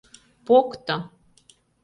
Покто! 0.45 0.95